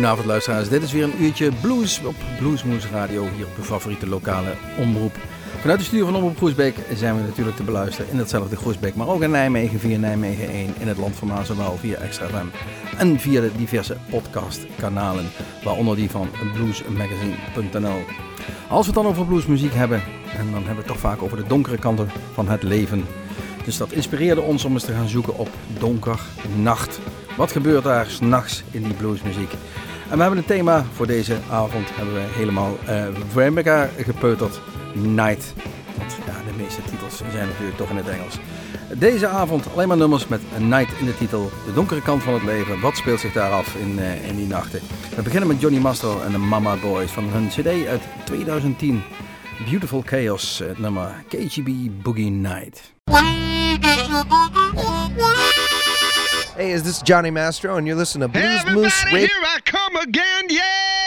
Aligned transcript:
Goedenavond 0.00 0.30
luisteraars, 0.30 0.68
dit 0.68 0.82
is 0.82 0.92
weer 0.92 1.04
een 1.04 1.22
uurtje 1.22 1.50
blues 1.60 2.00
op 2.04 2.14
Bluesmoes 2.38 2.86
Radio 2.86 3.28
hier 3.36 3.46
op 3.46 3.56
uw 3.56 3.62
favoriete 3.62 4.08
lokale 4.08 4.54
omroep. 4.78 5.12
Vanuit 5.60 5.78
de 5.78 5.84
studio 5.84 6.04
van 6.04 6.14
Omroep 6.14 6.36
Groesbeek 6.36 6.74
zijn 6.94 7.16
we 7.16 7.22
natuurlijk 7.22 7.56
te 7.56 7.62
beluisteren 7.62 8.10
in 8.10 8.18
hetzelfde 8.18 8.56
Groesbeek, 8.56 8.94
maar 8.94 9.08
ook 9.08 9.22
in 9.22 9.30
Nijmegen 9.30 9.80
via 9.80 9.98
Nijmegen 9.98 10.48
1, 10.48 10.74
in 10.78 10.88
het 10.88 10.96
land 10.96 11.16
van 11.16 11.28
Maas 11.28 11.46
zowel 11.46 11.76
via 11.76 11.96
Extra 11.96 12.26
FM 12.26 12.46
en 12.98 13.18
via 13.18 13.40
de 13.40 13.50
diverse 13.56 13.96
podcastkanalen, 14.10 15.30
waaronder 15.64 15.96
die 15.96 16.10
van 16.10 16.28
bluesmagazine.nl. 16.54 18.04
Als 18.68 18.86
we 18.86 18.92
het 18.92 19.02
dan 19.02 19.06
over 19.06 19.26
bluesmuziek 19.26 19.74
hebben, 19.74 20.02
en 20.36 20.44
dan 20.44 20.52
hebben 20.52 20.70
we 20.70 20.78
het 20.78 20.86
toch 20.86 20.98
vaak 20.98 21.22
over 21.22 21.36
de 21.36 21.46
donkere 21.46 21.78
kanten 21.78 22.10
van 22.32 22.48
het 22.48 22.62
leven. 22.62 23.04
Dus 23.64 23.76
dat 23.76 23.92
inspireerde 23.92 24.40
ons 24.40 24.64
om 24.64 24.72
eens 24.72 24.84
te 24.84 24.92
gaan 24.92 25.08
zoeken 25.08 25.38
op 25.38 25.48
donker, 25.78 26.20
nacht. 26.56 27.00
Wat 27.36 27.52
gebeurt 27.52 27.84
daar 27.84 28.06
s'nachts 28.06 28.62
in 28.70 28.82
die 28.82 28.94
bluesmuziek? 28.94 29.52
En 30.10 30.16
we 30.16 30.22
hebben 30.22 30.38
een 30.38 30.44
thema 30.44 30.84
voor 30.92 31.06
deze 31.06 31.38
avond, 31.50 31.88
hebben 31.94 32.14
we 32.14 32.20
helemaal 32.20 32.78
uh, 32.88 33.04
voor 33.32 33.42
elkaar 33.42 33.90
gepeuterd. 33.98 34.60
Night. 34.94 35.54
Want 35.96 36.16
ja, 36.26 36.32
de 36.32 36.62
meeste 36.62 36.82
titels 36.90 37.16
zijn 37.16 37.48
natuurlijk 37.48 37.76
toch 37.76 37.90
in 37.90 37.96
het 37.96 38.08
Engels. 38.08 38.38
Deze 38.98 39.26
avond 39.26 39.72
alleen 39.74 39.88
maar 39.88 39.96
nummers 39.96 40.26
met 40.26 40.40
een 40.56 40.68
night 40.68 40.98
in 40.98 41.06
de 41.06 41.16
titel. 41.16 41.50
De 41.66 41.72
donkere 41.72 42.02
kant 42.02 42.22
van 42.22 42.34
het 42.34 42.42
leven. 42.42 42.80
Wat 42.80 42.96
speelt 42.96 43.20
zich 43.20 43.32
daar 43.32 43.50
af 43.50 43.74
in, 43.74 43.98
uh, 43.98 44.28
in 44.28 44.36
die 44.36 44.46
nachten? 44.46 44.80
We 45.16 45.22
beginnen 45.22 45.48
met 45.48 45.60
Johnny 45.60 45.80
Mastro 45.80 46.20
en 46.20 46.32
de 46.32 46.38
Mama 46.38 46.76
Boys 46.76 47.10
van 47.10 47.24
hun 47.24 47.48
cd 47.48 47.86
uit 47.86 48.02
2010. 48.24 49.02
Beautiful 49.68 50.02
Chaos, 50.06 50.58
het 50.58 50.78
nummer 50.78 51.24
KGB 51.28 51.68
Boogie 52.02 52.30
Night. 52.30 52.92
Hey, 56.60 56.72
is 56.72 56.82
this 56.82 57.00
Johnny 57.00 57.30
Mastro 57.30 57.76
and 57.76 57.86
you're 57.86 57.96
listening 57.96 58.28
to 58.28 58.38
Blues 58.38 58.66
Moose 58.66 59.04
Radio? 59.06 59.20
here 59.20 59.30
I 59.30 59.60
come 59.64 59.96
again, 59.96 60.44
yeah! 60.50 60.99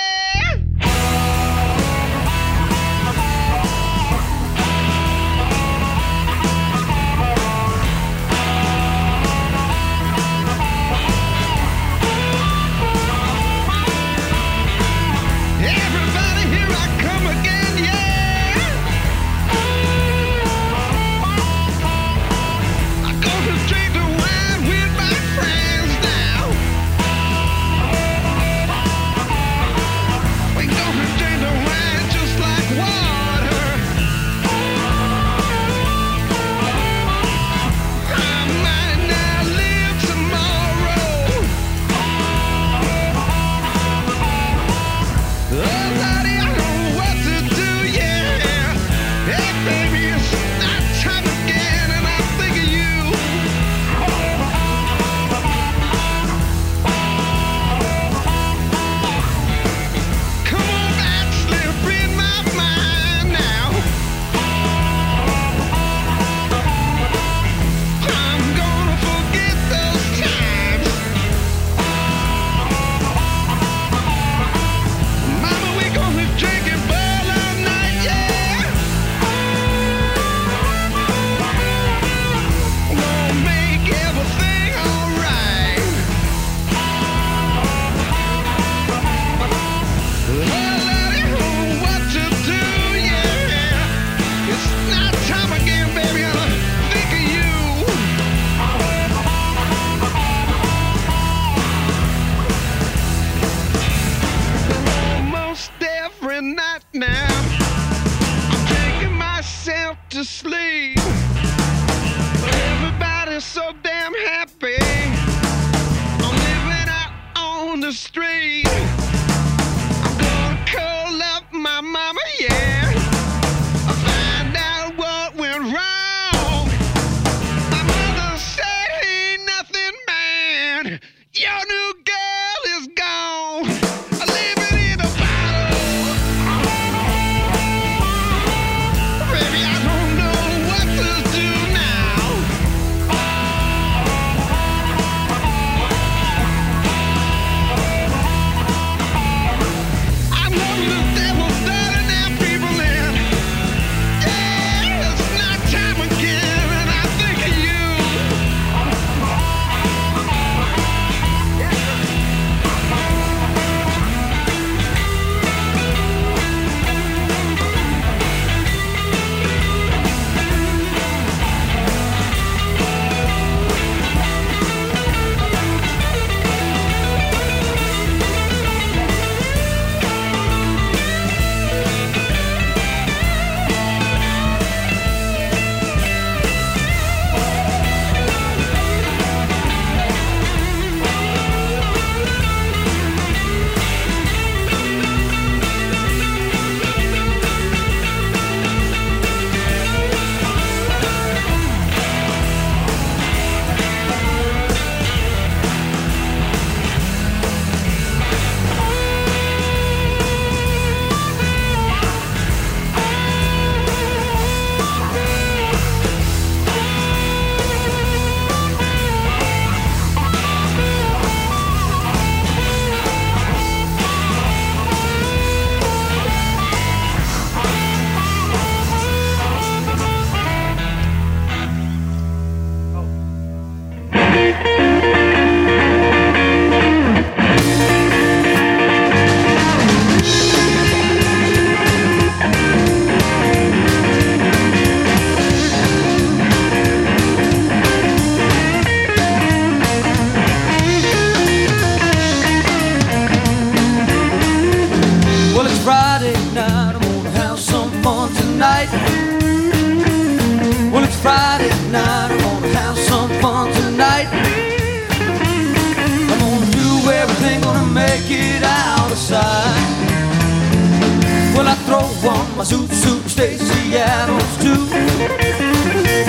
My 272.64 272.70
suit 272.70 272.92
suit 272.94 273.30
Stacy 273.30 273.98
Adams 273.98 274.58
too. 274.64 274.88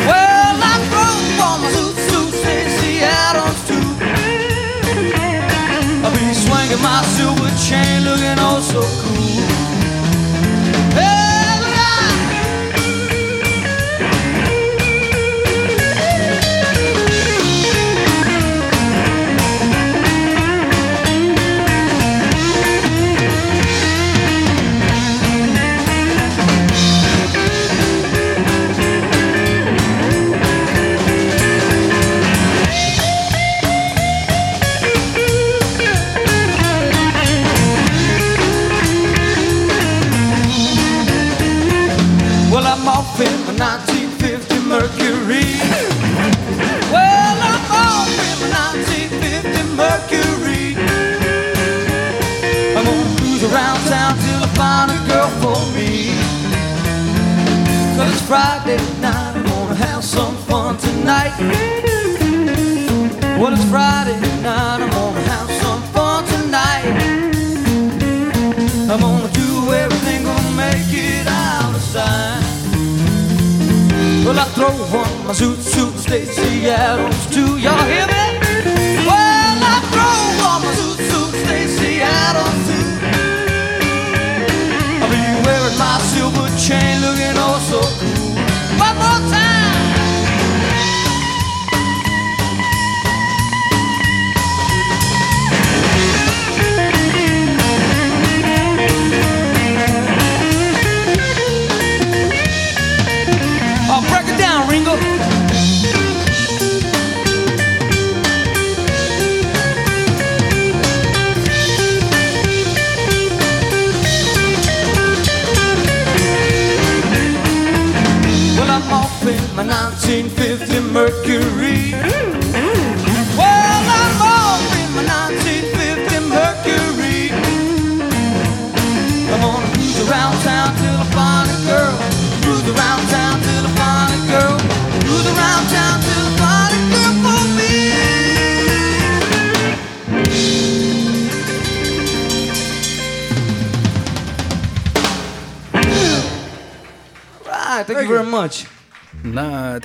Well, 0.09 0.57
I 0.59 0.75
suit 1.71 1.97
suit 2.11 2.35
Adams 3.05 3.61
too. 3.69 3.87
I'll 6.03 6.11
be 6.11 6.35
swinging 6.35 6.83
my 6.83 7.03
silver 7.15 7.51
chain, 7.69 8.04
tonight. 60.87 61.35
Well, 63.39 63.53
it's 63.53 63.65
Friday 63.71 64.21
night, 64.43 64.81
I'm 64.83 64.91
gonna 64.91 65.21
have 65.33 65.51
some 65.63 65.83
fun 65.95 66.25
tonight. 66.35 66.85
I'm 68.91 69.01
gonna 69.01 69.33
do 69.33 69.73
everything, 69.73 70.25
gonna 70.25 70.57
make 70.57 70.91
it 70.93 71.27
out 71.27 71.75
of 71.75 71.83
sight. 71.83 72.43
Well, 74.25 74.39
I 74.39 74.45
throw 74.55 75.01
on 75.01 75.27
my 75.27 75.33
suit, 75.33 75.59
suit, 75.59 75.95
Stacy 75.99 76.71
Adams 76.71 77.27
too. 77.35 77.59
Y'all 77.59 77.85
hear 77.85 78.07
me? 78.07 78.34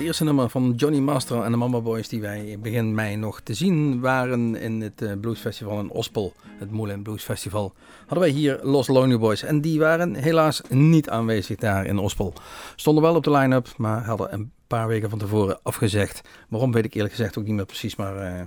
Eerste 0.09 0.23
nummer 0.23 0.49
van 0.49 0.73
Johnny 0.75 0.99
Master 0.99 1.41
en 1.41 1.51
de 1.51 1.57
Mama 1.57 1.81
Boys, 1.81 2.07
die 2.07 2.21
wij 2.21 2.57
begin 2.61 2.95
mei 2.95 3.15
nog 3.15 3.41
te 3.41 3.53
zien 3.53 3.99
waren 3.99 4.55
in 4.55 4.81
het 4.81 5.01
eh, 5.01 5.11
bluesfestival 5.21 5.79
in 5.79 5.89
Ospel, 5.89 6.33
het 6.57 6.71
Moulin 6.71 7.01
Blues 7.01 7.23
Festival, 7.23 7.73
hadden 7.99 8.19
wij 8.19 8.29
hier 8.29 8.59
Los 8.61 8.87
Lonely 8.87 9.17
Boys. 9.17 9.43
En 9.43 9.61
die 9.61 9.79
waren 9.79 10.15
helaas 10.15 10.61
niet 10.69 11.09
aanwezig 11.09 11.57
daar 11.57 11.85
in 11.85 11.97
Ospel. 11.97 12.33
Stonden 12.75 13.03
wel 13.03 13.15
op 13.15 13.23
de 13.23 13.31
line-up, 13.31 13.67
maar 13.77 14.05
hadden 14.05 14.33
een 14.33 14.51
paar 14.67 14.87
weken 14.87 15.09
van 15.09 15.19
tevoren 15.19 15.59
afgezegd. 15.63 16.21
Waarom 16.47 16.71
weet 16.71 16.85
ik 16.85 16.93
eerlijk 16.93 17.13
gezegd 17.13 17.37
ook 17.37 17.45
niet 17.45 17.55
meer 17.55 17.65
precies, 17.65 17.95
maar... 17.95 18.15
eh, 18.15 18.41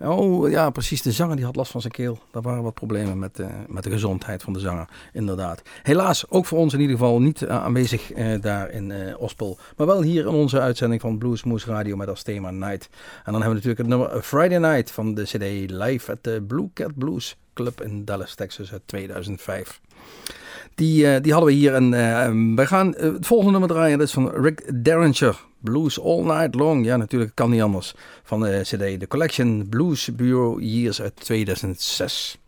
Oh 0.00 0.50
ja, 0.50 0.70
precies. 0.70 1.02
De 1.02 1.12
zanger 1.12 1.36
die 1.36 1.44
had 1.44 1.56
last 1.56 1.70
van 1.70 1.80
zijn 1.80 1.92
keel. 1.92 2.18
Daar 2.30 2.42
waren 2.42 2.62
wat 2.62 2.74
problemen 2.74 3.18
met, 3.18 3.38
eh, 3.38 3.46
met 3.68 3.82
de 3.82 3.90
gezondheid 3.90 4.42
van 4.42 4.52
de 4.52 4.58
zanger, 4.58 4.88
inderdaad. 5.12 5.62
Helaas, 5.82 6.30
ook 6.30 6.46
voor 6.46 6.58
ons 6.58 6.72
in 6.72 6.80
ieder 6.80 6.96
geval 6.96 7.20
niet 7.20 7.42
eh, 7.42 7.62
aanwezig 7.62 8.12
eh, 8.12 8.40
daar 8.40 8.70
in 8.70 9.16
Ospel. 9.16 9.58
Maar 9.76 9.86
wel 9.86 10.02
hier 10.02 10.26
in 10.26 10.32
onze 10.32 10.60
uitzending 10.60 11.00
van 11.00 11.18
Blues 11.18 11.44
Moose 11.44 11.66
Radio 11.66 11.96
met 11.96 12.08
als 12.08 12.22
thema 12.22 12.50
Night. 12.50 12.88
En 13.24 13.32
dan 13.32 13.42
hebben 13.42 13.48
we 13.48 13.54
natuurlijk 13.54 13.78
het 13.78 13.88
nummer 13.88 14.22
Friday 14.22 14.58
Night 14.58 14.90
van 14.90 15.14
de 15.14 15.22
CD 15.22 15.70
Live 15.70 16.12
at 16.12 16.18
the 16.20 16.44
Blue 16.46 16.70
Cat 16.74 16.98
Blues 16.98 17.36
Club 17.54 17.82
in 17.82 18.04
Dallas, 18.04 18.34
Texas 18.34 18.72
uit 18.72 18.82
2005. 18.86 19.80
Die, 20.74 21.06
eh, 21.06 21.22
die 21.22 21.32
hadden 21.32 21.50
we 21.50 21.56
hier 21.56 21.74
en 21.74 21.94
eh, 21.94 22.54
wij 22.54 22.66
gaan 22.66 22.94
eh, 22.94 23.12
het 23.12 23.26
volgende 23.26 23.52
nummer 23.52 23.68
draaien. 23.68 23.98
Dat 23.98 24.06
is 24.06 24.12
van 24.12 24.30
Rick 24.30 24.84
Derringer. 24.84 25.40
Blues 25.60 26.00
All 26.00 26.22
Night 26.22 26.54
Long. 26.54 26.84
Ja, 26.84 26.96
natuurlijk 26.96 27.34
kan 27.34 27.50
niet 27.50 27.62
anders. 27.62 27.94
Van 28.22 28.40
de 28.40 28.60
CD 28.62 29.00
The 29.00 29.06
Collection 29.08 29.66
Blues 29.68 30.14
Bureau 30.14 30.62
Years 30.62 31.02
uit 31.02 31.16
2006. 31.16 32.38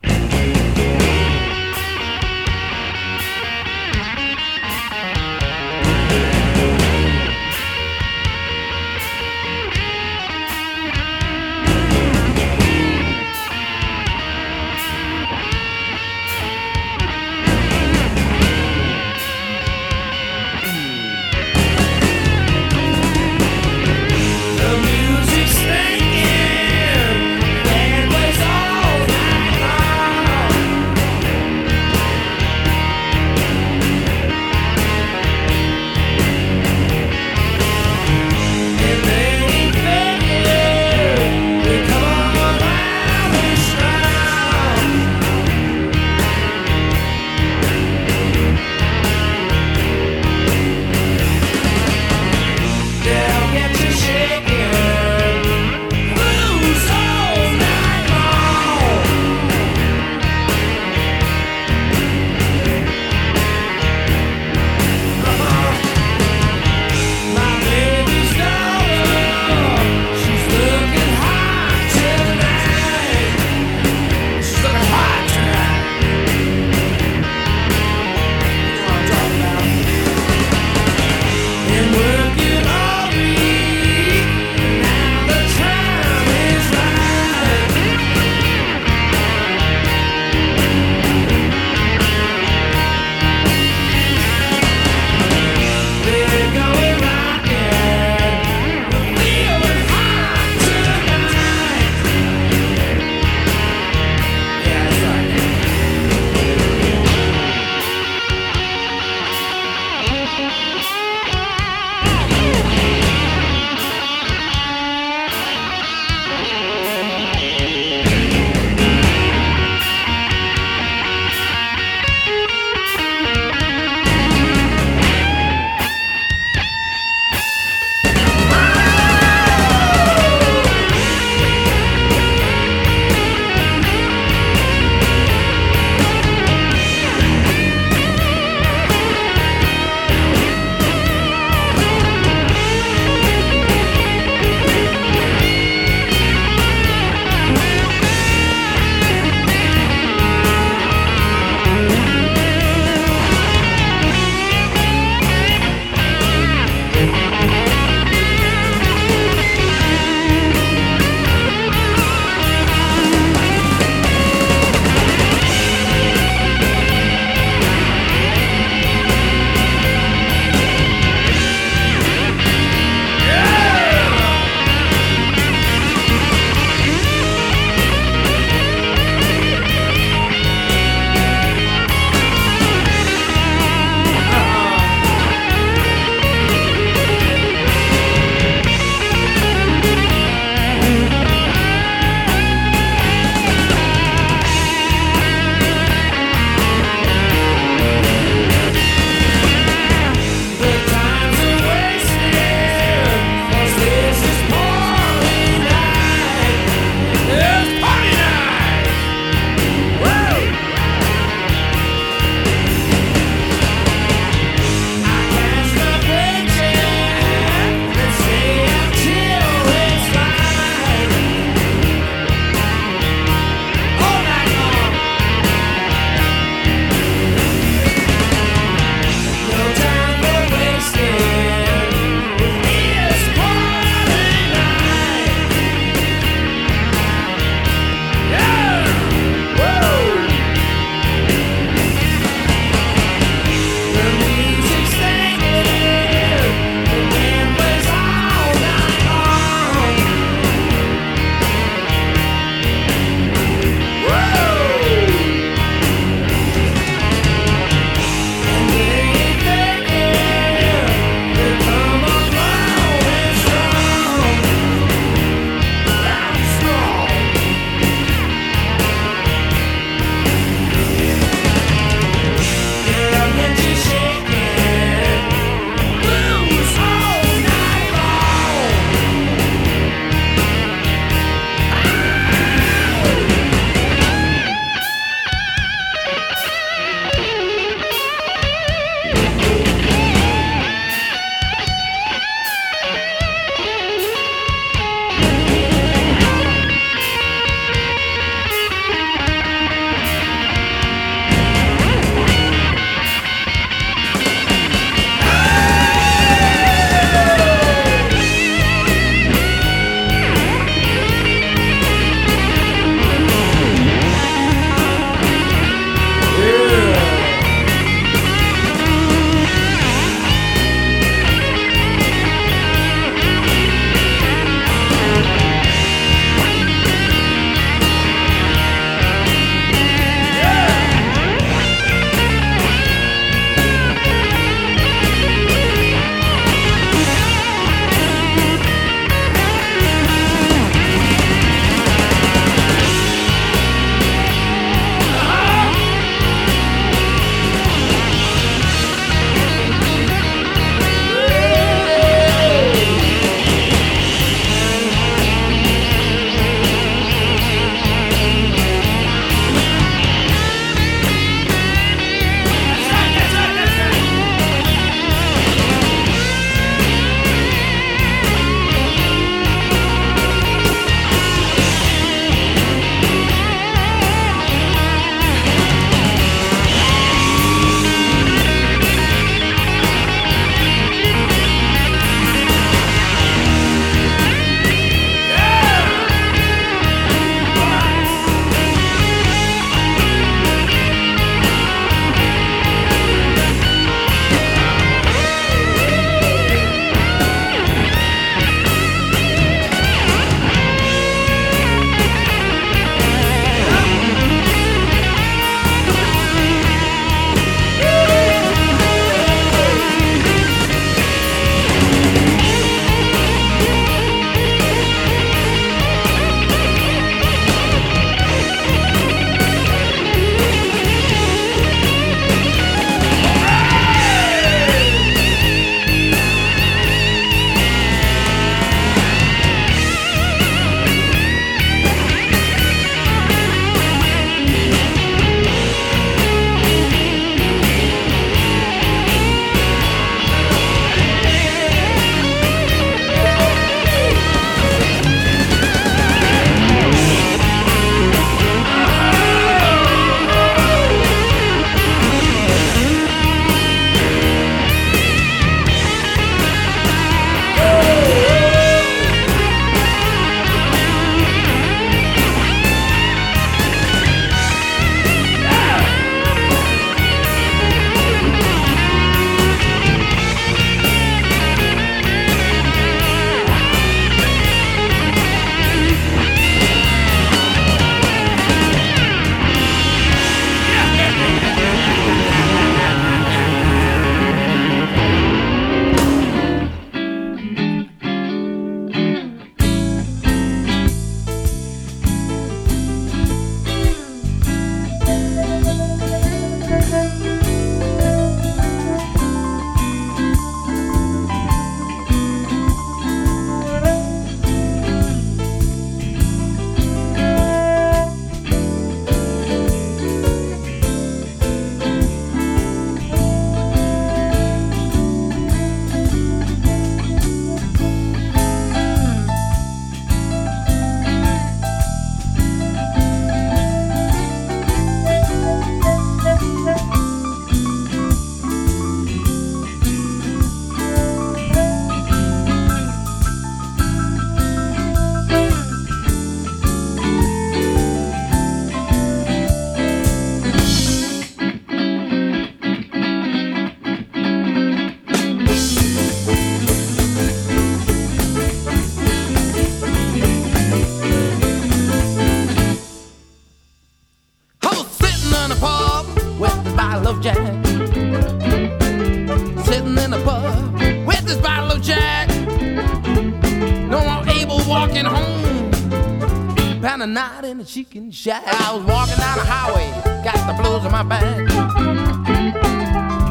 In 567.47 567.59
the 567.59 567.65
chicken 567.65 568.11
shack. 568.11 568.43
I 568.45 568.75
was 568.75 568.85
walking 568.85 569.17
down 569.19 569.39
the 569.39 569.45
highway, 569.45 569.89
got 570.25 570.47
the 570.49 570.61
blues 570.61 570.85
on 570.85 570.91
my 570.91 571.05
back. 571.05 571.23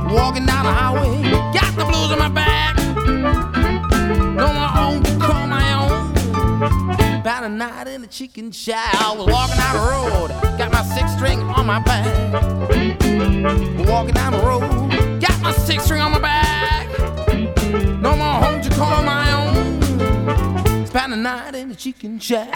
Walking 0.09 0.45
down 0.45 0.63
the 0.63 0.71
highway, 0.71 1.21
got 1.53 1.75
the 1.75 1.83
blues 1.83 2.11
on 2.11 2.19
my 2.19 2.29
back. 2.29 2.77
No 4.37 4.53
more 4.53 4.71
own 4.79 5.03
call 5.19 5.47
my 5.47 5.73
own. 5.73 7.19
About 7.19 7.43
a 7.43 7.49
night 7.49 7.87
in 7.87 8.01
the 8.01 8.07
chicken 8.07 8.51
shack. 8.51 8.95
I 8.95 9.13
was 9.13 9.27
walking 9.27 9.57
down 9.57 9.75
the 9.75 9.81
road, 9.91 10.57
got 10.57 10.71
my 10.71 10.83
six 10.83 11.11
string 11.11 11.41
on 11.41 11.65
my 11.65 11.79
back. 11.79 12.05
Walking 13.85 14.13
down 14.13 14.31
the 14.31 14.39
road, 14.39 15.19
got 15.19 15.41
my 15.41 15.51
six 15.51 15.83
string 15.83 16.01
on 16.01 16.11
my 16.13 16.19
back. 16.19 16.34
Night 21.25 21.55
in 21.55 21.69
the 21.69 21.75
chicken 21.75 22.19
shack. 22.19 22.53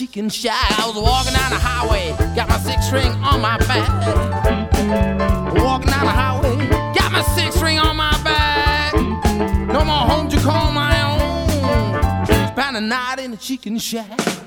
Chicken 0.00 0.30
shack. 0.30 0.78
I 0.80 0.86
was 0.86 0.96
walking 0.96 1.34
down 1.34 1.50
the 1.50 1.58
highway, 1.58 2.16
got 2.34 2.48
my 2.48 2.56
six 2.56 2.86
string 2.86 3.12
on 3.22 3.42
my 3.42 3.58
back. 3.58 3.86
Walking 5.62 5.90
down 5.90 6.06
the 6.06 6.16
highway, 6.22 6.56
got 6.94 7.12
my 7.12 7.20
six 7.36 7.54
string 7.56 7.78
on 7.78 7.96
my 7.96 8.18
back. 8.24 8.94
No 8.94 9.84
more 9.84 10.06
home 10.08 10.30
to 10.30 10.40
call 10.40 10.72
my 10.72 10.94
own. 11.02 12.48
Spent 12.48 12.78
a 12.78 12.80
night 12.80 13.18
in 13.18 13.32
the 13.32 13.36
chicken 13.36 13.76
shack. 13.76 14.39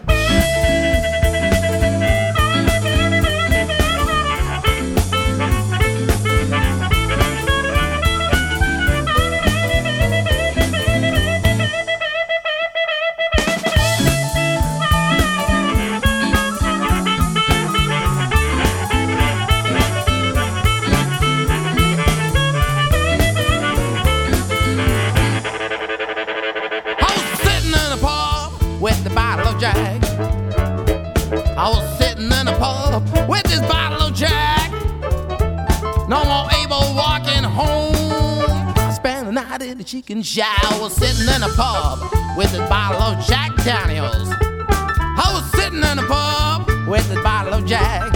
The. 40.21 40.59
I 40.63 40.79
was 40.79 40.93
sitting 40.93 41.27
in 41.33 41.41
a 41.41 41.49
pub 41.55 41.99
with 42.37 42.51
this 42.51 42.69
bottle 42.69 43.01
of 43.01 43.25
Jack 43.25 43.55
Daniels. 43.63 44.29
I 44.29 45.31
was 45.33 45.49
sitting 45.59 45.79
in 45.79 45.97
a 45.97 46.05
pub 46.07 46.67
with 46.87 47.07
this 47.09 47.23
bottle 47.23 47.55
of 47.55 47.65
Jack. 47.65 48.13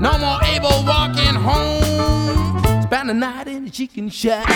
No 0.00 0.16
more 0.18 0.38
able 0.44 0.84
walking 0.84 1.34
home. 1.34 2.82
Spent 2.82 3.08
the 3.08 3.14
night 3.14 3.48
in 3.48 3.64
the 3.64 3.70
chicken 3.70 4.08
shack. 4.08 4.46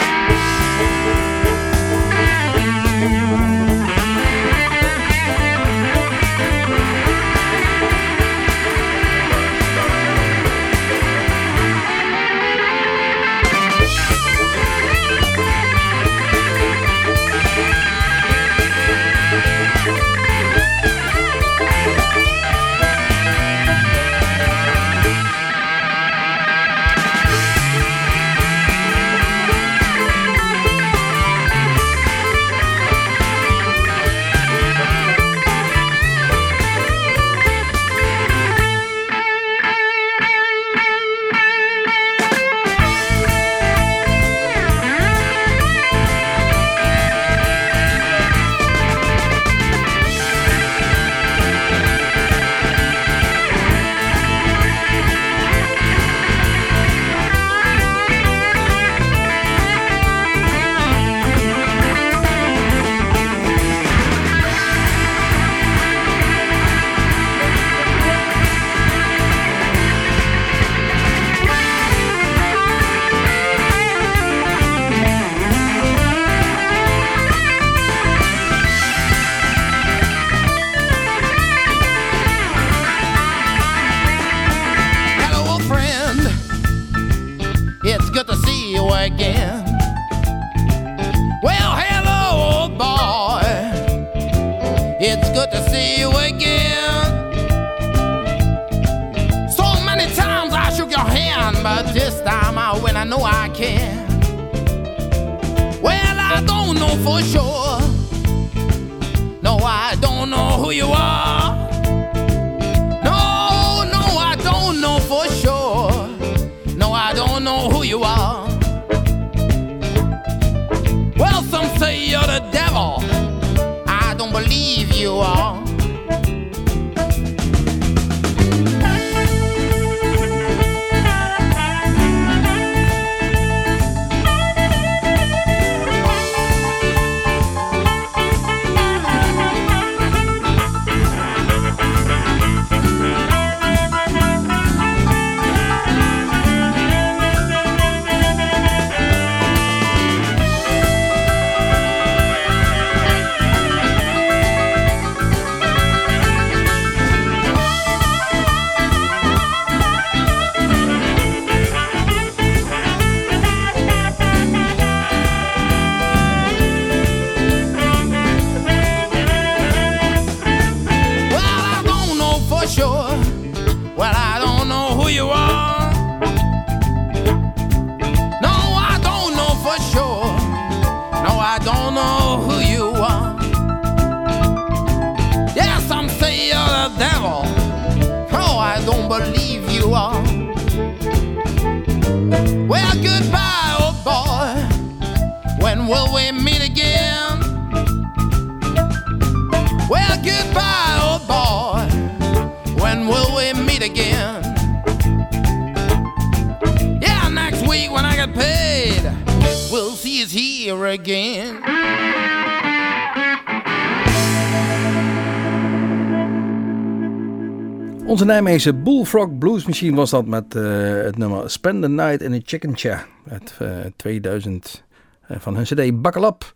Nijmeegse 218.40 218.74
Bullfrog 218.74 219.38
Blues 219.38 219.66
Machine 219.66 219.96
was 219.96 220.10
dat 220.10 220.26
met 220.26 220.54
eh, 220.54 220.62
het 221.02 221.18
nummer 221.18 221.50
Spend 221.50 221.82
the 221.82 221.88
Night 221.88 222.22
in 222.22 222.32
a 222.32 222.38
Chicken 222.44 222.76
Chair 222.76 223.06
uit 223.28 223.54
eh, 223.58 223.68
2000 223.96 224.84
eh, 225.26 225.36
van 225.40 225.56
hun 225.56 225.64
cd 225.64 226.02
Bakkelap. 226.02 226.52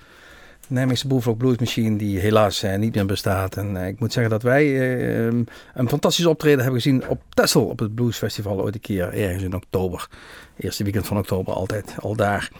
De 0.68 0.74
Nijmeegse 0.74 1.06
Bullfrog 1.06 1.36
Blues 1.36 1.58
Machine 1.58 1.96
die 1.96 2.18
helaas 2.18 2.64
niet 2.76 2.94
meer 2.94 3.06
bestaat. 3.06 3.56
En 3.56 3.76
ik 3.76 4.00
moet 4.00 4.12
zeggen 4.12 4.32
dat 4.32 4.42
wij 4.42 4.64
ehm, 5.26 5.42
een 5.74 5.88
fantastisch 5.88 6.26
optreden 6.26 6.62
hebben 6.62 6.80
gezien 6.80 7.08
op 7.08 7.22
Tessel 7.28 7.64
op 7.64 7.78
het 7.78 7.94
Blues 7.94 8.16
Festival 8.16 8.60
ooit 8.60 8.74
een 8.74 8.80
keer 8.80 9.12
ergens 9.12 9.42
in 9.42 9.54
oktober. 9.54 10.08
Eerste 10.56 10.82
weekend 10.82 11.06
van 11.06 11.18
oktober 11.18 11.54
altijd, 11.54 11.94
al 12.00 12.16
daar. 12.16 12.50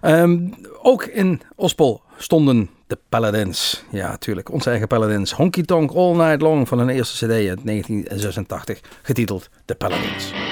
Ehm, 0.00 0.48
ook 0.82 1.04
in 1.04 1.40
Ospol 1.54 2.02
stonden 2.18 2.70
de 2.86 2.98
Paladins. 3.08 3.84
Ja, 3.90 4.08
natuurlijk. 4.08 4.52
Onze 4.52 4.70
eigen 4.70 4.88
Paladins. 4.88 5.32
Honky 5.32 5.62
Tonk 5.62 5.90
All 5.90 6.16
Night 6.16 6.40
Long 6.40 6.68
van 6.68 6.78
hun 6.78 6.88
eerste 6.88 7.26
cd 7.26 7.30
uit 7.30 7.64
1986, 7.64 8.80
getiteld 9.02 9.48
The 9.64 9.74
Paladins. 9.74 10.45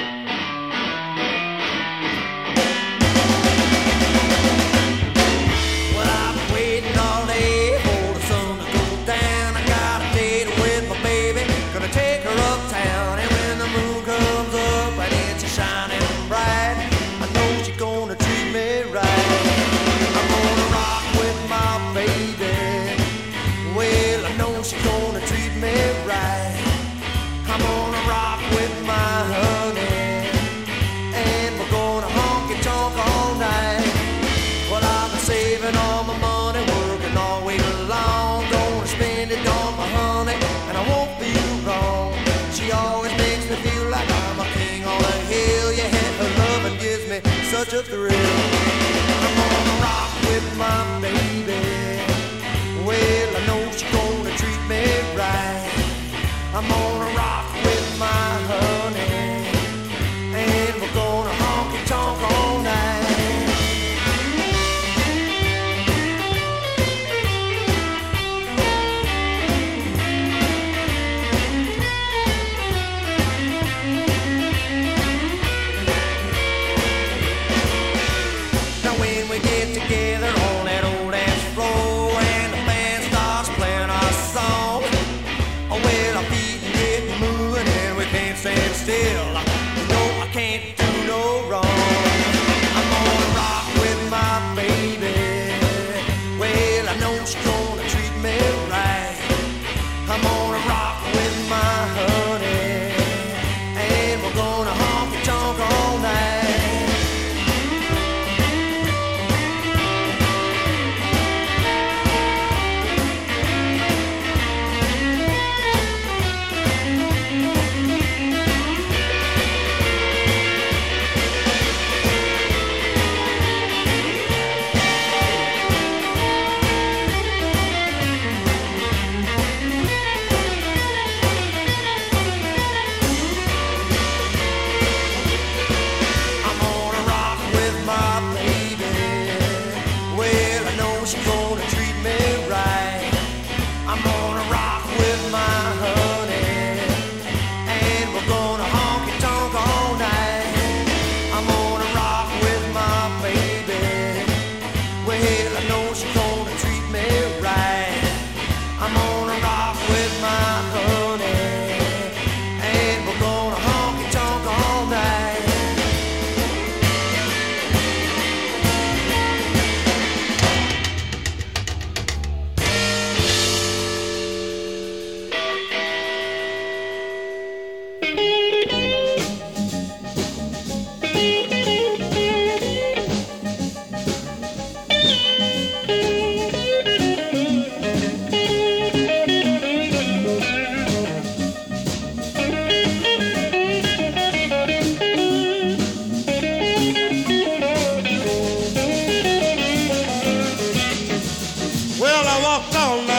my 57.99 58.34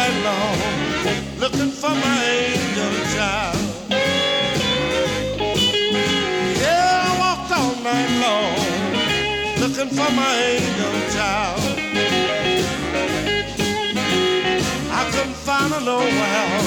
night 0.06 0.24
long 0.24 0.58
looking 1.40 1.72
for 1.72 1.90
my 1.90 2.24
angel 2.26 2.94
child. 3.16 3.58
Yeah, 6.62 7.08
I 7.08 7.12
walked 7.24 7.52
all 7.52 7.76
night 7.84 8.12
long 8.26 8.58
looking 9.62 9.90
for 9.90 10.10
my 10.22 10.34
angel 10.54 10.96
child. 11.16 11.62
I 14.92 15.02
couldn't 15.12 15.40
find 15.48 15.74
her 15.74 15.82
nowhere, 15.82 16.62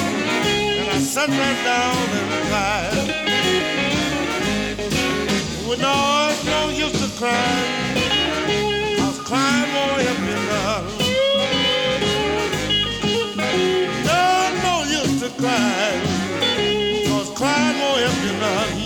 and 0.80 0.88
I 0.90 0.98
sat 0.98 1.28
right 1.28 1.60
down 1.72 2.08
and 2.18 2.30
cried. 2.48 3.08
Well, 5.66 5.78
no, 5.78 5.94
it's 6.30 6.44
no 6.44 6.60
use 6.84 6.96
to 7.02 7.08
cry. 7.18 7.54
I 8.98 9.06
was 9.06 9.18
crying 9.28 9.70
more 9.72 9.98
empty 10.00 10.36
love. 10.48 10.97
crying, 15.38 16.02
cause 17.06 17.30
crying 17.30 17.78
won't 17.78 18.00
help 18.00 18.18
you 18.24 18.32
none. 18.44 18.78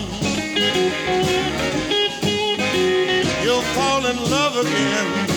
You'll 3.43 3.67
fall 3.73 4.05
in 4.05 4.17
love 4.29 4.57
again. 4.57 5.32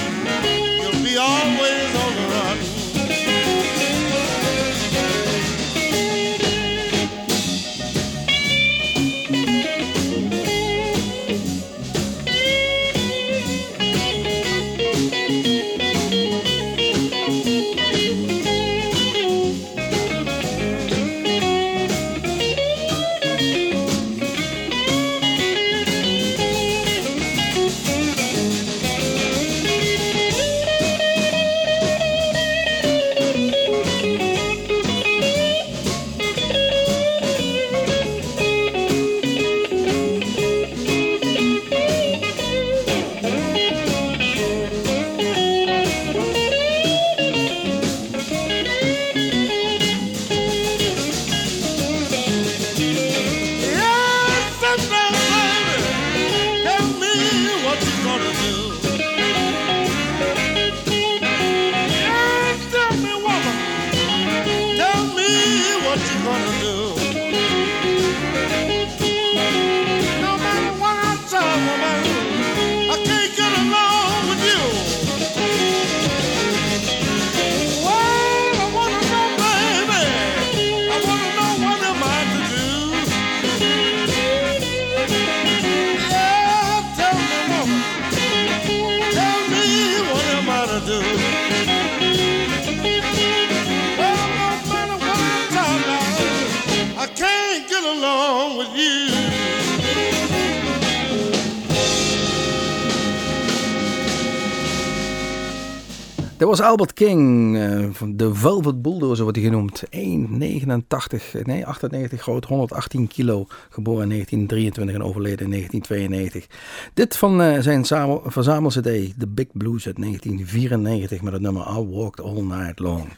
Dat 106.47 106.59
was 106.59 106.67
Albert 106.67 106.93
King, 106.93 107.57
eh, 107.57 107.85
van 107.93 108.17
de 108.17 108.35
Velvet 108.35 108.83
Bulldozer 108.83 109.23
wordt 109.23 109.39
hij 109.39 109.47
genoemd. 109.47 109.83
1,89, 109.91 111.35
nee 111.43 111.67
98 111.67 112.23
groot, 112.23 112.45
118 112.45 113.07
kilo. 113.07 113.47
Geboren 113.71 114.03
in 114.03 114.09
1923 114.09 114.95
en 114.95 115.03
overleden 115.03 115.45
in 115.45 115.51
1992. 115.51 116.47
Dit 116.95 117.17
van 117.17 117.43
eh, 117.43 117.61
zijn 117.61 117.85
verzamel-cd, 118.25 119.19
The 119.19 119.29
Big 119.29 119.47
Blues 119.53 119.87
uit 119.87 119.97
1994 119.97 121.23
met 121.23 121.33
het 121.33 121.43
nummer 121.43 121.63
I 121.63 121.87
Walked 121.89 122.25
All 122.25 122.43
Night 122.43 122.79
Long. 122.79 123.09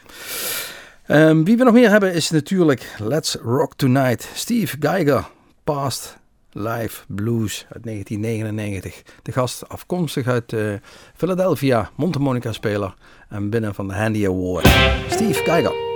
Ehm, 1.07 1.43
wie 1.45 1.57
we 1.57 1.65
nog 1.65 1.75
meer 1.75 1.91
hebben 1.91 2.15
is 2.15 2.31
natuurlijk 2.31 2.95
Let's 2.99 3.35
Rock 3.35 3.75
Tonight. 3.75 4.31
Steve 4.35 4.77
Geiger, 4.81 5.29
Past 5.65 6.19
Live 6.59 7.05
Blues 7.09 7.67
uit 7.69 7.85
1999. 7.85 9.03
De 9.23 9.33
gast 9.33 9.69
afkomstig 9.69 10.27
uit 10.27 10.53
eh, 10.53 10.73
Philadelphia, 11.17 11.91
Montemonica 11.97 12.53
speler 12.53 12.95
en 13.29 13.51
binnen 13.51 13.75
van 13.75 13.89
de 13.89 13.95
Handy 13.95 14.27
Award. 14.27 14.67
Steve 15.09 15.43
Geiger. 15.45 15.88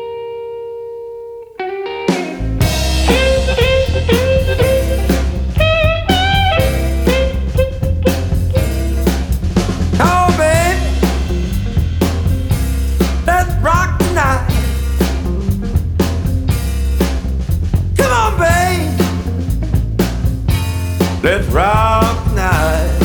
Let's 21.23 21.47
rock 21.51 22.25
tonight. 22.25 22.99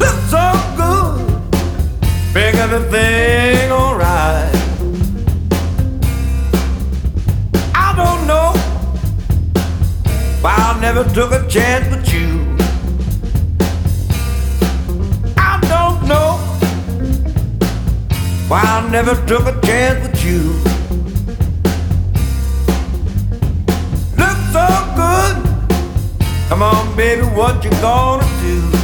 Look 0.00 0.18
so 0.28 0.52
good. 0.76 2.34
Make 2.34 2.56
everything 2.56 3.70
alright. 3.70 4.52
I 7.72 7.94
don't 7.94 8.26
know 8.26 8.50
why 10.40 10.56
I 10.56 10.80
never 10.80 11.04
took 11.14 11.30
a 11.30 11.46
chance 11.46 11.88
with 11.94 12.12
you. 12.12 12.40
I 15.38 15.60
don't 15.68 16.08
know 16.08 16.38
why 18.48 18.60
I 18.60 18.88
never 18.90 19.14
took 19.26 19.46
a 19.46 19.60
chance 19.60 20.08
with 20.08 20.24
you. 20.24 20.83
Baby, 27.04 27.22
what 27.36 27.62
you 27.62 27.70
gonna 27.82 28.24
do? 28.40 28.83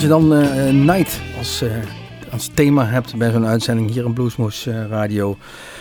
Je 0.00 0.08
dan 0.08 0.34
eh, 0.34 0.72
Night 0.72 1.20
als, 1.38 1.62
eh, 1.62 1.70
als 2.30 2.50
thema 2.54 2.86
hebt 2.86 3.16
bij 3.16 3.30
zo'n 3.30 3.46
uitzending 3.46 3.90
hier 3.90 4.04
in 4.04 4.12
Bluesmoes 4.12 4.66
eh, 4.66 4.86
Radio, 4.86 5.36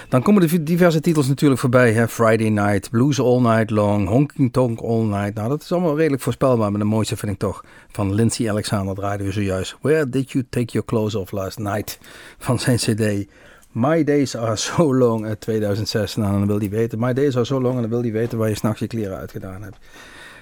dan 0.09 0.21
komen 0.21 0.41
er 0.43 0.63
diverse 0.63 0.99
titels 0.99 1.27
natuurlijk 1.27 1.59
voorbij. 1.59 1.93
Hè? 1.93 2.07
Friday 2.07 2.49
Night, 2.49 2.89
Blues 2.89 3.19
All 3.19 3.39
Night 3.41 3.69
Long, 3.69 4.07
Honking 4.07 4.53
Tonk 4.53 4.79
All 4.79 5.03
Night. 5.03 5.33
Nou, 5.33 5.49
dat 5.49 5.61
is 5.61 5.71
allemaal 5.71 5.97
redelijk 5.97 6.21
voorspelbaar, 6.21 6.71
maar 6.71 6.79
de 6.79 6.85
mooiste 6.85 7.17
vind 7.17 7.31
ik 7.31 7.37
toch 7.37 7.63
van 7.91 8.13
Lindsay 8.13 8.49
Alexander 8.49 8.95
draaiden 8.95 9.25
we 9.25 9.31
zojuist. 9.31 9.77
Where 9.81 10.09
did 10.09 10.31
you 10.31 10.45
take 10.49 10.71
your 10.71 10.87
clothes 10.87 11.15
off 11.15 11.31
last 11.31 11.57
night? 11.59 11.99
Van 12.37 12.59
zijn 12.59 12.77
cd. 12.77 13.27
My 13.71 14.03
Days 14.03 14.37
Are 14.37 14.55
So 14.55 14.95
Long 14.95 15.25
uit 15.25 15.41
2006. 15.41 16.15
Nou, 16.15 16.31
dan 16.31 16.47
wil 16.47 16.59
hij 16.59 16.69
weten. 16.69 16.99
My 16.99 17.13
Days 17.13 17.35
Are 17.35 17.45
So 17.45 17.61
Long 17.61 17.75
en 17.75 17.81
dan 17.81 17.89
wil 17.89 18.01
hij 18.01 18.11
weten 18.11 18.37
waar 18.37 18.49
je 18.49 18.55
s'nachts 18.55 18.79
je 18.79 18.87
kleren 18.87 19.17
uitgedaan 19.17 19.63
hebt. 19.63 19.77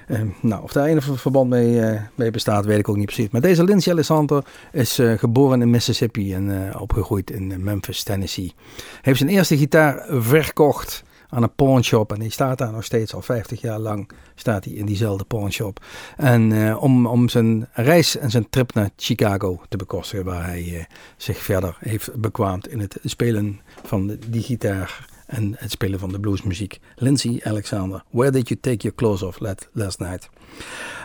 Ehm, 0.08 0.28
nou, 0.42 0.64
of 0.64 0.72
daar 0.72 0.86
enig 0.86 1.10
verband 1.14 1.50
mee, 1.50 1.82
eh, 1.82 2.02
mee 2.16 2.32
bestaat, 2.32 2.66
weet 2.66 2.80
ik 2.80 2.90
ook 2.90 2.98
niet 2.98 3.06
precies. 3.06 3.30
Maar 3.30 3.42
deze 3.42 3.64
Lindsay 3.64 3.94
Alexander 3.94 4.46
is 4.72 5.00
eh, 5.00 5.12
geboren 5.18 5.62
in 5.62 5.70
Mississippi 5.70 6.34
en 6.34 6.70
eh, 6.70 6.82
opgegroeid 6.82 7.32
in 7.32 7.64
Memphis, 7.64 8.04
Tennessee. 8.04 8.54
Heeft 9.02 9.18
zijn 9.18 9.30
eerste 9.30 9.58
gitaar 9.58 10.06
verkocht 10.10 11.04
aan 11.30 11.44
een 11.44 11.56
pawnshop. 11.56 12.14
En 12.14 12.20
die 12.20 12.32
staat 12.32 12.58
daar 12.58 12.72
nog 12.72 12.84
steeds 12.84 13.14
al 13.14 13.22
50 13.22 13.62
jaar 13.62 13.80
lang. 13.80 14.10
Staat 14.36 14.66
hij 14.66 14.74
in 14.74 14.86
diezelfde 14.86 15.24
pawnshop. 15.24 15.86
En 16.18 16.76
om, 16.78 17.08
om 17.08 17.30
zijn 17.30 17.68
reis 17.74 18.18
en 18.18 18.30
zijn 18.32 18.50
trip 18.50 18.74
naar 18.74 18.90
Chicago 18.96 19.62
te 19.70 19.78
bekostigen. 19.78 20.26
Waar 20.26 20.46
hij 20.46 20.88
zich 21.18 21.38
verder 21.38 21.78
heeft 21.80 22.16
bekwaamd 22.16 22.68
in 22.68 22.80
het 22.80 22.98
spelen 23.04 23.60
van 23.84 24.18
die 24.28 24.42
gitaar 24.42 25.15
en 25.26 25.56
het 25.58 25.72
spelen 25.72 26.00
van 26.00 26.12
de 26.12 26.20
bluesmuziek. 26.20 26.80
Lindsay 26.96 27.40
Alexander, 27.44 28.04
Where 28.10 28.32
Did 28.32 28.48
You 28.48 28.60
Take 28.60 28.78
Your 28.78 28.96
Clothes 28.96 29.22
Off 29.22 29.40
Last 29.74 30.00
Night? 30.00 30.30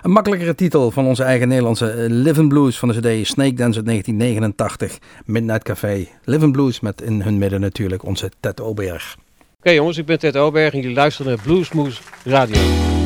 Een 0.03 0.11
makkelijkere 0.11 0.55
titel 0.55 0.91
van 0.91 1.07
onze 1.07 1.23
eigen 1.23 1.49
Nederlandse 1.49 1.91
eh, 1.91 2.05
Living 2.09 2.49
Blues 2.49 2.79
van 2.79 2.89
de 2.89 2.95
CD 2.95 3.27
Snake 3.27 3.55
Dance 3.55 3.79
uit 3.79 3.87
1989. 3.87 4.99
Midnight 5.25 5.63
Café. 5.63 6.09
Living 6.25 6.53
Blues 6.53 6.81
met 6.81 7.03
in 7.03 7.21
hun 7.23 7.39
midden 7.39 7.61
natuurlijk 7.61 8.05
onze 8.05 8.31
Ted 8.41 8.61
Oberg. 8.61 9.17
Oké 9.59 9.71
jongens, 9.71 9.99
ik 9.99 10.07
ben 10.07 10.19
Ted 10.19 10.37
Oberg 10.37 10.73
en 10.73 10.81
jullie 10.81 10.97
luisteren 10.97 11.33
naar 11.33 11.45
Bluesmoes 11.45 12.01
Radio. 12.25 13.00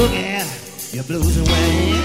boogie 0.00 0.94
your 0.94 1.04
blues 1.04 1.36
away. 1.36 1.99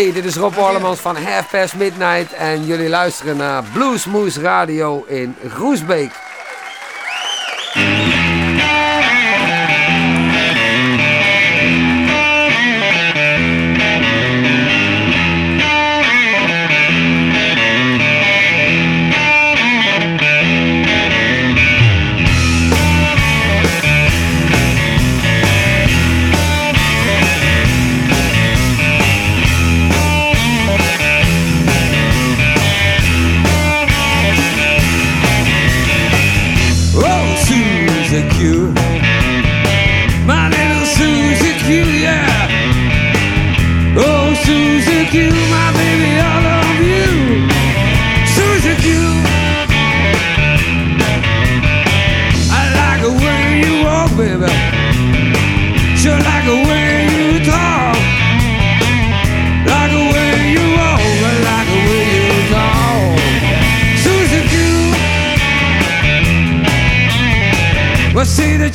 Hey, 0.00 0.12
dit 0.12 0.24
is 0.24 0.36
Rob 0.36 0.58
Orlemans 0.58 1.00
van 1.00 1.16
Half 1.16 1.50
Past 1.50 1.74
Midnight 1.74 2.32
en 2.32 2.66
jullie 2.66 2.88
luisteren 2.88 3.36
naar 3.36 3.64
Bluesmoes 3.72 4.36
Radio 4.36 5.04
in 5.06 5.36
Groesbeek. 5.48 6.12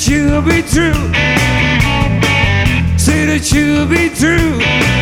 that 0.05 0.11
you'll 0.11 0.41
be 0.41 0.61
true. 0.61 0.93
Say 2.97 3.25
that 3.25 3.51
you'll 3.51 3.87
be 3.87 4.09
true. 4.09 4.94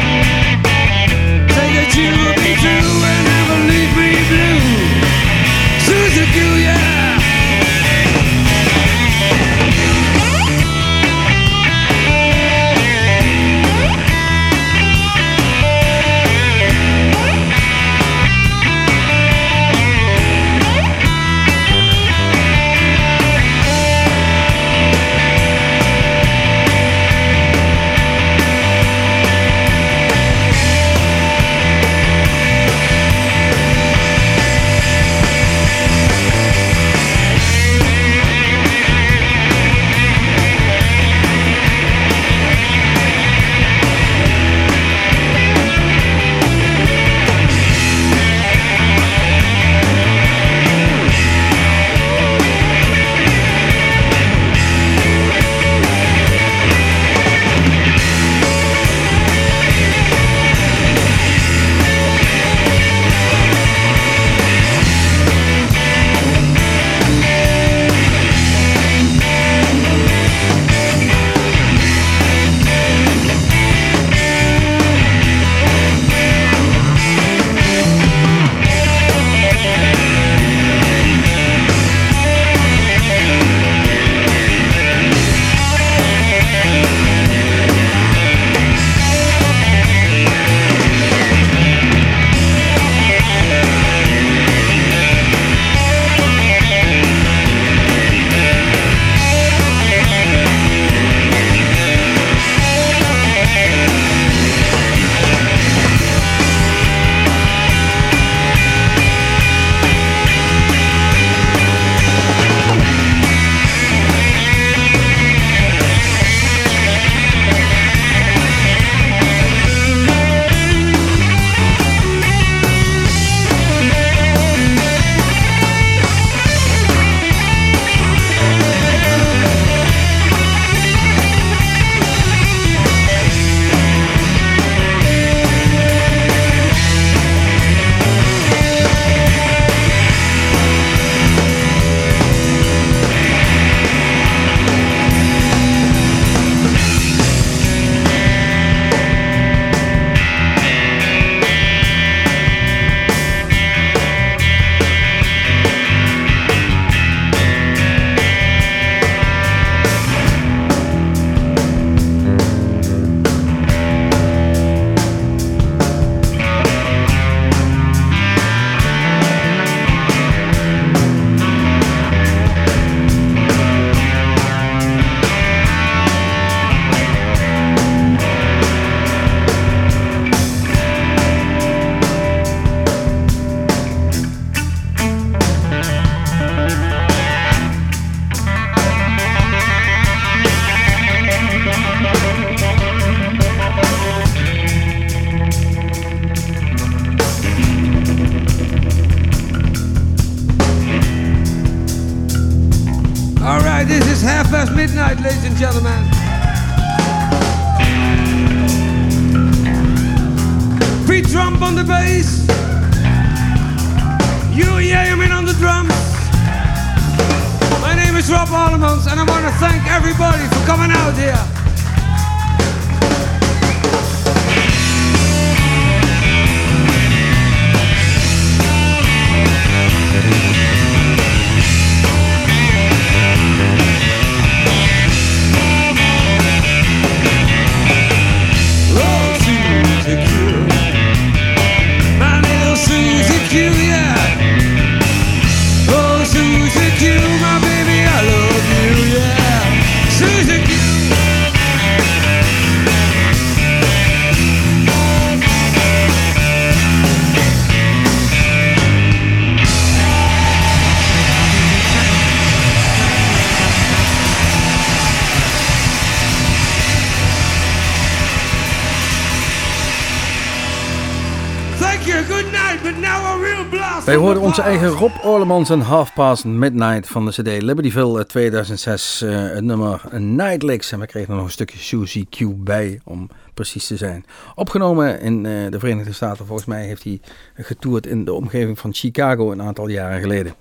Wij 274.14 274.22
hoorden 274.22 274.44
onze 274.44 274.62
eigen 274.62 274.88
Rob 274.88 275.12
Orlemans 275.24 275.70
en 275.70 275.80
Half 275.80 276.14
Past 276.14 276.46
Midnight 276.46 277.08
van 277.08 277.26
de 277.26 277.32
CD 277.32 277.62
Libertyville 277.62 278.20
eh, 278.20 278.26
2006. 278.26 279.22
eh, 279.22 279.32
het 279.32 279.64
nummer 279.64 280.02
Night 280.20 280.64
Licks. 280.64 280.92
En 280.92 281.00
we 281.00 281.06
kregen 281.06 281.30
er 281.30 281.36
nog 281.36 281.46
een 281.46 281.52
stukje 281.52 281.78
Suzy 281.78 282.26
Q 282.30 282.64
bij, 282.64 283.00
om 283.04 283.30
precies 283.54 283.88
te 283.88 283.98
zijn. 283.98 284.26
Opgenomen 284.56 285.22
in 285.22 285.46
eh, 285.46 285.52
de 285.70 285.80
Verenigde 285.80 286.14
Staten. 286.14 286.46
Volgens 286.46 286.68
mij 286.68 286.86
heeft 286.86 287.04
hij 287.04 287.20
getoerd 287.56 288.08
in 288.08 288.26
de 288.26 288.34
omgeving 288.34 288.80
van 288.80 288.94
Chicago 288.94 289.52
een 289.52 289.62
aantal 289.62 289.88
jaren 289.88 290.22
geleden. 290.22 290.56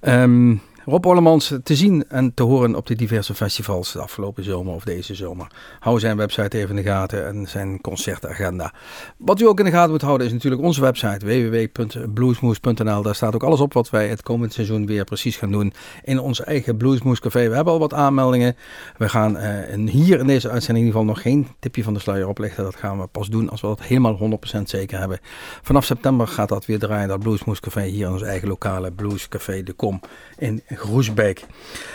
Ehm, 0.00 0.56
Rob 0.88 1.06
Orlemans 1.06 1.54
te 1.62 1.76
zien 1.76 2.04
en 2.08 2.34
te 2.34 2.42
horen 2.42 2.74
op 2.74 2.86
de 2.86 2.94
diverse 2.94 3.34
festivals 3.34 3.92
de 3.92 4.00
afgelopen 4.00 4.44
zomer 4.44 4.74
of 4.74 4.84
deze 4.84 5.14
zomer. 5.14 5.46
Hou 5.78 5.98
zijn 5.98 6.16
website 6.16 6.56
even 6.56 6.76
in 6.76 6.82
de 6.82 6.90
gaten 6.90 7.26
en 7.26 7.46
zijn 7.46 7.80
concertagenda. 7.80 8.72
Wat 9.16 9.40
u 9.40 9.46
ook 9.46 9.58
in 9.58 9.64
de 9.64 9.70
gaten 9.70 9.90
moet 9.90 10.02
houden 10.02 10.26
is 10.26 10.32
natuurlijk 10.32 10.62
onze 10.62 10.80
website 10.80 11.26
www.bluesmoes.nl. 11.26 13.02
Daar 13.02 13.14
staat 13.14 13.34
ook 13.34 13.42
alles 13.42 13.60
op 13.60 13.72
wat 13.72 13.90
wij 13.90 14.08
het 14.08 14.22
komend 14.22 14.52
seizoen 14.52 14.86
weer 14.86 15.04
precies 15.04 15.36
gaan 15.36 15.50
doen 15.50 15.72
in 16.04 16.18
ons 16.18 16.44
eigen 16.44 16.76
Bluesmoes 16.76 17.20
Café. 17.20 17.48
We 17.48 17.54
hebben 17.54 17.72
al 17.72 17.78
wat 17.78 17.94
aanmeldingen. 17.94 18.56
We 18.96 19.08
gaan 19.08 19.36
eh, 19.36 19.90
hier 19.90 20.18
in 20.18 20.26
deze 20.26 20.50
uitzending 20.50 20.86
in 20.86 20.86
ieder 20.86 21.00
geval 21.00 21.14
nog 21.14 21.22
geen 21.22 21.46
tipje 21.58 21.82
van 21.82 21.94
de 21.94 22.00
sluier 22.00 22.28
oplichten. 22.28 22.64
Dat 22.64 22.76
gaan 22.76 23.00
we 23.00 23.06
pas 23.06 23.28
doen 23.28 23.50
als 23.50 23.60
we 23.60 23.66
dat 23.66 23.82
helemaal 23.82 24.38
100% 24.56 24.62
zeker 24.62 24.98
hebben. 24.98 25.18
Vanaf 25.62 25.84
september 25.84 26.28
gaat 26.28 26.48
dat 26.48 26.66
weer 26.66 26.78
draaien, 26.78 27.08
dat 27.08 27.20
Bluesmoes 27.20 27.60
Café 27.60 27.84
hier 27.84 28.06
in 28.06 28.12
ons 28.12 28.22
eigen 28.22 28.48
lokale 28.48 28.92
Blues 28.92 29.28
Café 29.28 29.62
De 29.62 29.72
Kom 29.72 30.00
in 30.38 30.62
Groesbeek. 30.78 31.44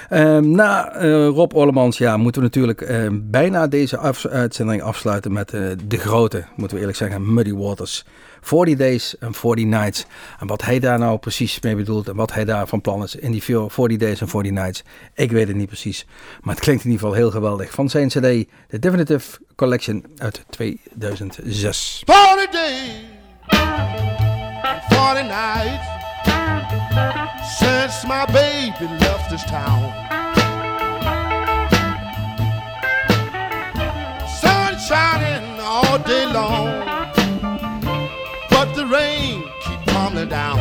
Ehm, 0.09 0.51
na 0.51 0.91
eh, 0.91 1.27
Rob 1.27 1.55
Orlemans 1.55 1.97
ja, 1.97 2.17
moeten 2.17 2.41
we 2.41 2.47
natuurlijk 2.47 2.81
eh, 2.81 3.07
bijna 3.11 3.67
deze 3.67 3.99
uitzending 4.29 4.81
afsluiten 4.81 5.31
met 5.31 5.53
eh, 5.53 5.61
de 5.87 5.97
grote, 5.97 6.43
moeten 6.55 6.75
we 6.75 6.79
eerlijk 6.79 6.97
zeggen, 6.97 7.33
Muddy 7.33 7.53
Waters. 7.53 8.05
40 8.41 8.77
Days 8.77 9.17
en 9.17 9.33
40 9.33 9.65
Nights. 9.65 10.05
En 10.39 10.47
wat 10.47 10.61
hij 10.61 10.79
daar 10.79 10.99
nou 10.99 11.17
precies 11.17 11.59
mee 11.61 11.75
bedoelt 11.75 12.07
en 12.07 12.15
wat 12.15 12.33
hij 12.33 12.45
daar 12.45 12.67
van 12.67 12.81
plan 12.81 13.03
is 13.03 13.15
in 13.15 13.31
die 13.31 13.43
40 13.43 13.97
Days 13.97 14.21
en 14.21 14.27
40 14.27 14.51
Nights, 14.51 14.83
ik 15.13 15.31
weet 15.31 15.47
het 15.47 15.55
niet 15.55 15.67
precies. 15.67 16.05
Maar 16.41 16.53
het 16.53 16.63
klinkt 16.63 16.83
in 16.83 16.91
ieder 16.91 17.05
geval 17.05 17.21
heel 17.21 17.31
geweldig. 17.31 17.71
Van 17.71 17.89
zijn 17.89 18.07
CD, 18.07 18.45
The 18.69 18.79
Definitive 18.79 19.39
Collection 19.55 20.05
uit 20.17 20.45
2006. 20.49 22.03
40 22.05 22.51
days 22.51 23.13
and 24.63 24.83
40 24.89 25.23
nights 25.23 26.02
since 27.59 28.05
my 28.05 28.25
baby 28.27 28.87
left 28.99 29.29
this 29.29 29.43
town. 29.45 29.81
Sun 34.41 34.77
shining 34.79 35.59
all 35.59 35.97
day 35.99 36.25
long, 36.25 36.67
but 38.49 38.73
the 38.75 38.85
rain 38.85 39.43
keep 39.61 39.79
tumbling 39.85 40.29
down. 40.29 40.59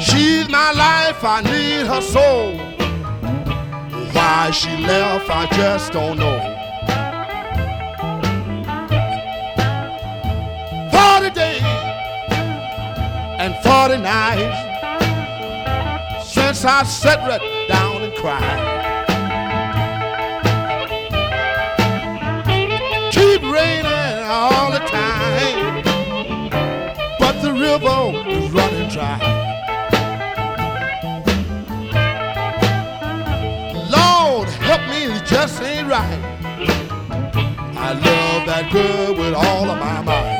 She's 0.00 0.48
my 0.48 0.70
life, 0.72 1.24
I 1.24 1.40
need 1.42 1.86
her 1.86 2.00
soul. 2.00 2.56
Why 4.12 4.50
she 4.50 4.76
left, 4.86 5.28
I 5.28 5.46
just 5.56 5.92
don't 5.92 6.18
know. 6.18 6.53
40 13.74 13.98
nights 13.98 14.56
since 16.32 16.64
I 16.64 16.84
sat 16.84 17.18
right 17.26 17.40
down 17.66 18.02
and 18.02 18.14
cried. 18.14 18.60
Keep 23.10 23.42
raining 23.42 24.22
all 24.22 24.70
the 24.70 24.78
time, 24.78 25.82
but 27.18 27.42
the 27.42 27.52
river 27.52 28.12
is 28.30 28.48
running 28.52 28.88
dry. 28.90 29.18
Lord, 33.90 34.48
help 34.50 34.82
me, 34.88 35.16
it 35.16 35.26
just 35.26 35.60
ain't 35.60 35.88
right. 35.88 36.22
I 37.76 37.92
love 37.92 38.46
that 38.46 38.70
girl 38.72 39.16
with 39.16 39.34
all 39.34 39.68
of 39.68 39.78
my 39.80 40.00
might. 40.02 40.33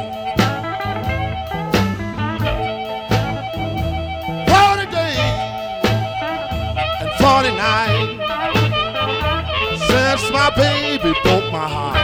Since 10.19 10.33
my 10.33 10.51
baby 10.51 11.13
broke 11.23 11.51
my 11.51 11.69
heart. 11.69 11.99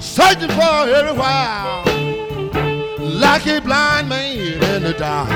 Searching 0.00 0.50
for 0.50 0.62
her 0.62 0.94
everywhere, 0.94 1.82
like 3.00 3.46
a 3.46 3.60
blind 3.60 4.08
man 4.08 4.62
in 4.62 4.82
the 4.82 4.92
dark. 4.92 5.30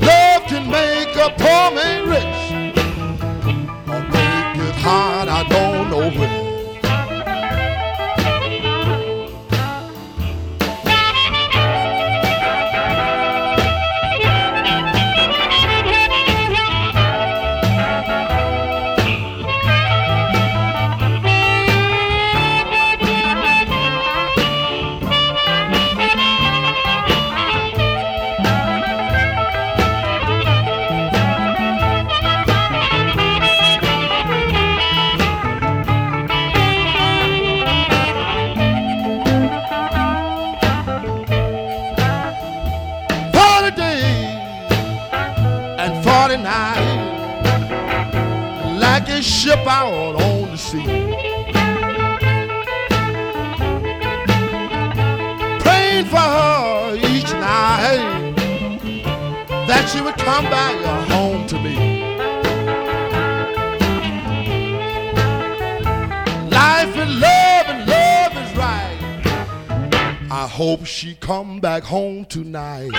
Love 0.00 0.42
can 0.46 0.70
make 0.70 1.14
a 1.16 1.30
poor 1.36 1.70
man 1.74 2.08
rich 2.08 2.37
ship 49.38 49.64
out 49.68 50.16
on 50.20 50.50
the 50.50 50.56
sea. 50.56 50.82
Praying 55.60 56.06
for 56.06 56.16
her 56.16 56.96
each 56.96 57.30
night 57.34 58.34
that 59.68 59.88
she 59.92 60.00
would 60.00 60.16
come 60.16 60.44
back 60.46 60.74
home 61.08 61.46
to 61.46 61.54
me. 61.60 61.76
Life 66.50 66.96
and 66.96 67.20
love 67.20 67.66
and 67.68 67.88
love 67.88 68.32
is 68.42 68.56
right. 68.56 70.28
I 70.32 70.48
hope 70.48 70.84
she 70.84 71.14
come 71.14 71.60
back 71.60 71.84
home 71.84 72.24
tonight. 72.24 72.90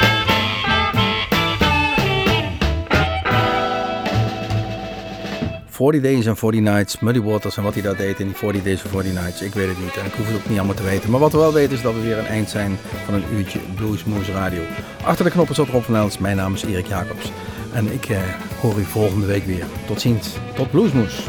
40 5.80 6.01
Days 6.01 6.27
and 6.27 6.38
40 6.38 6.61
Nights, 6.61 6.99
Muddy 6.99 7.21
Waters 7.21 7.57
en 7.57 7.63
wat 7.63 7.73
hij 7.73 7.82
daar 7.82 7.95
deed 7.95 8.19
in 8.19 8.25
die 8.25 8.36
40 8.36 8.63
Days 8.63 8.82
and 8.82 8.91
40 8.91 9.13
Nights, 9.13 9.41
ik 9.41 9.53
weet 9.53 9.67
het 9.67 9.80
niet 9.80 9.97
en 9.97 10.05
ik 10.05 10.13
hoef 10.13 10.27
het 10.27 10.36
ook 10.36 10.49
niet 10.49 10.57
allemaal 10.57 10.75
te 10.75 10.84
weten. 10.84 11.09
Maar 11.09 11.19
wat 11.19 11.32
we 11.32 11.38
wel 11.38 11.53
weten 11.53 11.75
is 11.75 11.82
dat 11.82 11.93
we 11.93 12.01
weer 12.01 12.17
een 12.17 12.25
eind 12.25 12.49
zijn 12.49 12.77
van 13.05 13.13
een 13.13 13.23
uurtje 13.34 13.59
Bluesmoose 13.75 14.32
Radio. 14.32 14.61
Achter 15.03 15.25
de 15.25 15.32
knoppen 15.32 15.55
zat 15.55 15.67
Rob 15.67 15.84
van 15.84 15.95
Els, 15.95 16.17
mijn 16.17 16.36
naam 16.36 16.53
is 16.53 16.63
Erik 16.63 16.88
Jacobs 16.88 17.32
en 17.73 17.93
ik 17.93 18.05
eh, 18.05 18.17
hoor 18.61 18.80
u 18.80 18.84
volgende 18.84 19.25
week 19.25 19.45
weer. 19.45 19.65
Tot 19.88 20.01
ziens, 20.01 20.36
tot 20.55 20.71
Bluesmoose. 20.71 21.21